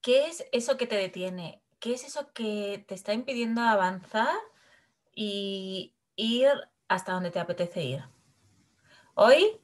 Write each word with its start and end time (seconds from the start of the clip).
¿Qué 0.00 0.26
es 0.28 0.46
eso 0.52 0.76
que 0.76 0.86
te 0.86 0.96
detiene? 0.96 1.62
¿Qué 1.80 1.94
es 1.94 2.04
eso 2.04 2.32
que 2.32 2.84
te 2.86 2.94
está 2.94 3.14
impidiendo 3.14 3.62
avanzar 3.62 4.34
y 5.14 5.94
ir 6.14 6.48
hasta 6.86 7.12
donde 7.12 7.30
te 7.30 7.40
apetece 7.40 7.82
ir? 7.82 8.04
Hoy, 9.14 9.60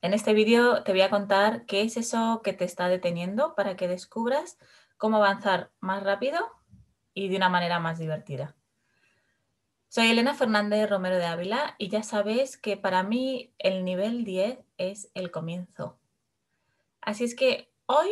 en 0.00 0.14
este 0.14 0.32
vídeo, 0.32 0.82
te 0.82 0.92
voy 0.92 1.02
a 1.02 1.10
contar 1.10 1.66
qué 1.66 1.82
es 1.82 1.98
eso 1.98 2.40
que 2.42 2.54
te 2.54 2.64
está 2.64 2.88
deteniendo 2.88 3.54
para 3.54 3.76
que 3.76 3.88
descubras 3.88 4.58
cómo 4.96 5.18
avanzar 5.18 5.70
más 5.80 6.02
rápido 6.02 6.38
y 7.12 7.28
de 7.28 7.36
una 7.36 7.50
manera 7.50 7.78
más 7.78 7.98
divertida. 7.98 8.56
Soy 9.88 10.10
Elena 10.10 10.34
Fernández 10.34 10.88
Romero 10.88 11.16
de 11.16 11.26
Ávila 11.26 11.74
y 11.78 11.88
ya 11.88 12.02
sabes 12.02 12.56
que 12.56 12.76
para 12.76 13.02
mí 13.02 13.52
el 13.58 13.84
nivel 13.84 14.24
10 14.24 14.58
es 14.78 15.10
el 15.14 15.30
comienzo. 15.30 15.98
Así 17.02 17.24
es 17.24 17.34
que 17.34 17.70
hoy 17.86 18.08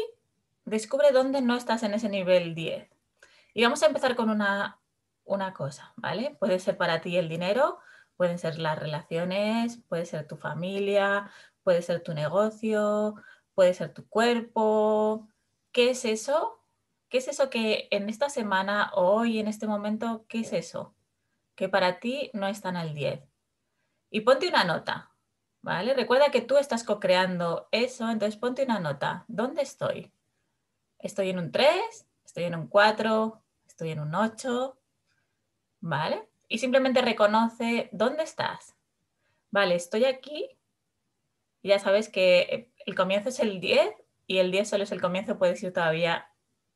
descubre 0.64 1.12
dónde 1.12 1.40
no 1.42 1.56
estás 1.56 1.82
en 1.82 1.94
ese 1.94 2.08
nivel 2.08 2.54
10. 2.54 2.88
Y 3.54 3.62
vamos 3.62 3.82
a 3.82 3.86
empezar 3.86 4.16
con 4.16 4.30
una, 4.30 4.80
una 5.24 5.52
cosa, 5.52 5.92
¿vale? 5.96 6.36
Puede 6.38 6.58
ser 6.58 6.76
para 6.76 7.00
ti 7.00 7.16
el 7.16 7.28
dinero, 7.28 7.78
pueden 8.16 8.38
ser 8.38 8.58
las 8.58 8.78
relaciones, 8.78 9.78
puede 9.88 10.06
ser 10.06 10.26
tu 10.26 10.36
familia, 10.36 11.30
puede 11.62 11.82
ser 11.82 12.02
tu 12.02 12.14
negocio, 12.14 13.16
puede 13.54 13.74
ser 13.74 13.92
tu 13.92 14.08
cuerpo. 14.08 15.28
¿Qué 15.72 15.90
es 15.90 16.04
eso? 16.04 16.60
¿Qué 17.08 17.18
es 17.18 17.28
eso 17.28 17.50
que 17.50 17.88
en 17.90 18.08
esta 18.08 18.28
semana, 18.28 18.90
hoy, 18.94 19.38
en 19.38 19.48
este 19.48 19.66
momento, 19.66 20.24
qué 20.28 20.40
es 20.40 20.52
eso? 20.52 20.94
Que 21.54 21.68
para 21.68 22.00
ti 22.00 22.30
no 22.34 22.48
está 22.48 22.70
en 22.70 22.76
el 22.76 22.94
10. 22.94 23.22
Y 24.10 24.20
ponte 24.20 24.48
una 24.48 24.64
nota, 24.64 25.12
¿vale? 25.62 25.94
Recuerda 25.94 26.30
que 26.30 26.40
tú 26.40 26.56
estás 26.56 26.84
co-creando 26.84 27.68
eso, 27.70 28.10
entonces 28.10 28.36
ponte 28.36 28.64
una 28.64 28.80
nota. 28.80 29.24
¿Dónde 29.28 29.62
estoy? 29.62 30.12
Estoy 31.06 31.30
en 31.30 31.38
un 31.38 31.52
3, 31.52 32.06
estoy 32.24 32.44
en 32.44 32.54
un 32.54 32.66
4, 32.66 33.42
estoy 33.66 33.90
en 33.90 34.00
un 34.00 34.14
8, 34.14 34.78
¿vale? 35.80 36.28
Y 36.48 36.58
simplemente 36.58 37.02
reconoce 37.02 37.90
dónde 37.92 38.22
estás. 38.22 38.74
Vale, 39.50 39.74
estoy 39.74 40.06
aquí. 40.06 40.48
Ya 41.62 41.78
sabes 41.78 42.08
que 42.08 42.72
el 42.86 42.94
comienzo 42.94 43.28
es 43.28 43.38
el 43.38 43.60
10 43.60 43.94
y 44.26 44.38
el 44.38 44.50
10 44.50 44.68
solo 44.68 44.84
es 44.84 44.92
el 44.92 45.00
comienzo, 45.00 45.38
puedes 45.38 45.62
ir 45.62 45.72
todavía 45.72 46.30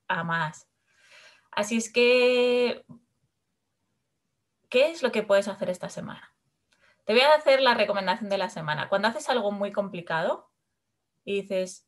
a 0.09 0.25
más. 0.25 0.69
Así 1.51 1.79
es 1.79 1.91
que, 1.91 2.85
¿qué 4.69 4.91
es 4.91 5.03
lo 5.03 5.11
que 5.11 5.23
puedes 5.23 5.49
hacer 5.49 5.71
esta 5.71 5.89
semana? 5.89 6.35
Te 7.05 7.15
voy 7.15 7.23
a 7.23 7.35
hacer 7.35 7.63
la 7.63 7.73
recomendación 7.73 8.29
de 8.29 8.37
la 8.37 8.51
semana. 8.51 8.91
Cuando 8.91 9.09
haces 9.09 9.31
algo 9.31 9.51
muy 9.51 9.73
complicado 9.73 10.51
y 11.25 11.41
dices, 11.41 11.88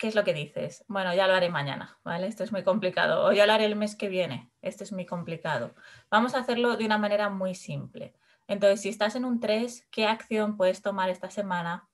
¿qué 0.00 0.08
es 0.08 0.14
lo 0.14 0.24
que 0.24 0.32
dices? 0.32 0.82
Bueno, 0.88 1.14
ya 1.14 1.28
lo 1.28 1.34
haré 1.34 1.50
mañana, 1.50 1.98
¿vale? 2.02 2.26
Esto 2.26 2.42
es 2.42 2.52
muy 2.52 2.64
complicado. 2.64 3.26
O 3.26 3.32
ya 3.32 3.44
lo 3.44 3.52
haré 3.52 3.66
el 3.66 3.76
mes 3.76 3.94
que 3.94 4.08
viene. 4.08 4.50
Este 4.62 4.82
es 4.82 4.92
muy 4.92 5.04
complicado. 5.04 5.74
Vamos 6.10 6.34
a 6.34 6.38
hacerlo 6.38 6.78
de 6.78 6.86
una 6.86 6.96
manera 6.96 7.28
muy 7.28 7.54
simple. 7.54 8.14
Entonces, 8.48 8.80
si 8.80 8.88
estás 8.88 9.14
en 9.14 9.26
un 9.26 9.40
3, 9.40 9.86
¿qué 9.90 10.06
acción 10.06 10.56
puedes 10.56 10.80
tomar 10.80 11.10
esta 11.10 11.28
semana 11.30 11.86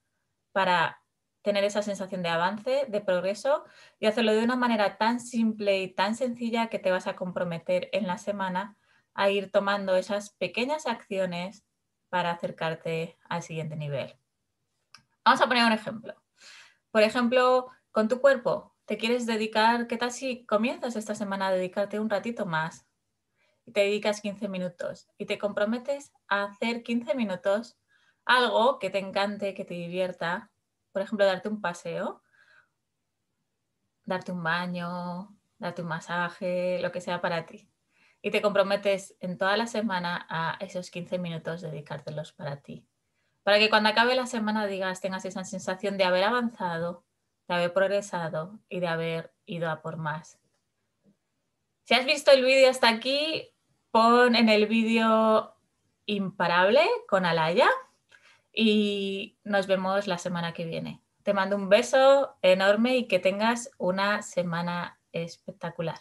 para 0.52 1.02
tener 1.42 1.64
esa 1.64 1.82
sensación 1.82 2.22
de 2.22 2.28
avance, 2.28 2.86
de 2.86 3.00
progreso 3.00 3.64
y 3.98 4.06
hacerlo 4.06 4.32
de 4.32 4.44
una 4.44 4.56
manera 4.56 4.98
tan 4.98 5.18
simple 5.18 5.82
y 5.82 5.92
tan 5.92 6.14
sencilla 6.14 6.68
que 6.68 6.78
te 6.78 6.92
vas 6.92 7.08
a 7.08 7.16
comprometer 7.16 7.88
en 7.92 8.06
la 8.06 8.18
semana 8.18 8.76
a 9.14 9.30
ir 9.30 9.50
tomando 9.50 9.96
esas 9.96 10.30
pequeñas 10.30 10.86
acciones 10.86 11.64
para 12.08 12.30
acercarte 12.30 13.18
al 13.28 13.42
siguiente 13.42 13.74
nivel? 13.74 14.14
Vamos 15.24 15.40
a 15.40 15.48
poner 15.48 15.64
un 15.64 15.72
ejemplo. 15.72 16.14
Por 16.92 17.02
ejemplo, 17.02 17.70
con 17.96 18.08
tu 18.08 18.20
cuerpo, 18.20 18.74
¿te 18.84 18.98
quieres 18.98 19.24
dedicar? 19.24 19.86
¿Qué 19.86 19.96
tal 19.96 20.12
si 20.12 20.44
comienzas 20.44 20.96
esta 20.96 21.14
semana 21.14 21.46
a 21.46 21.52
dedicarte 21.52 21.98
un 21.98 22.10
ratito 22.10 22.44
más? 22.44 22.86
Y 23.64 23.72
te 23.72 23.80
dedicas 23.80 24.20
15 24.20 24.48
minutos 24.48 25.08
y 25.16 25.24
te 25.24 25.38
comprometes 25.38 26.12
a 26.28 26.44
hacer 26.44 26.82
15 26.82 27.14
minutos 27.14 27.78
algo 28.26 28.78
que 28.78 28.90
te 28.90 28.98
encante, 28.98 29.54
que 29.54 29.64
te 29.64 29.72
divierta. 29.72 30.50
Por 30.92 31.00
ejemplo, 31.00 31.24
darte 31.24 31.48
un 31.48 31.62
paseo, 31.62 32.22
darte 34.04 34.30
un 34.30 34.42
baño, 34.42 35.34
darte 35.56 35.80
un 35.80 35.88
masaje, 35.88 36.78
lo 36.82 36.92
que 36.92 37.00
sea 37.00 37.22
para 37.22 37.46
ti. 37.46 37.66
Y 38.20 38.30
te 38.30 38.42
comprometes 38.42 39.16
en 39.20 39.38
toda 39.38 39.56
la 39.56 39.66
semana 39.66 40.26
a 40.28 40.58
esos 40.60 40.90
15 40.90 41.18
minutos 41.18 41.62
dedicártelos 41.62 42.34
para 42.34 42.60
ti. 42.60 42.86
Para 43.42 43.58
que 43.58 43.70
cuando 43.70 43.88
acabe 43.88 44.14
la 44.14 44.26
semana 44.26 44.66
digas, 44.66 45.00
tengas 45.00 45.24
esa 45.24 45.44
sensación 45.44 45.96
de 45.96 46.04
haber 46.04 46.24
avanzado, 46.24 47.06
de 47.48 47.54
haber 47.54 47.72
progresado 47.72 48.58
y 48.68 48.80
de 48.80 48.88
haber 48.88 49.32
ido 49.44 49.70
a 49.70 49.82
por 49.82 49.96
más. 49.96 50.38
Si 51.84 51.94
has 51.94 52.04
visto 52.04 52.30
el 52.32 52.44
vídeo 52.44 52.68
hasta 52.68 52.88
aquí, 52.88 53.50
pon 53.90 54.34
en 54.34 54.48
el 54.48 54.66
vídeo 54.66 55.54
imparable 56.06 56.82
con 57.08 57.24
Alaya 57.24 57.68
y 58.52 59.38
nos 59.44 59.66
vemos 59.66 60.06
la 60.06 60.18
semana 60.18 60.52
que 60.52 60.64
viene. 60.64 61.02
Te 61.22 61.34
mando 61.34 61.56
un 61.56 61.68
beso 61.68 62.36
enorme 62.42 62.96
y 62.96 63.08
que 63.08 63.18
tengas 63.18 63.70
una 63.78 64.22
semana 64.22 64.98
espectacular. 65.12 65.98